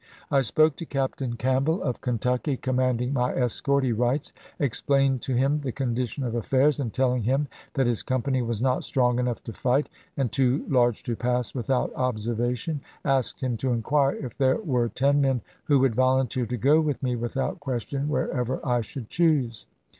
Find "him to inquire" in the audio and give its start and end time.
13.41-14.15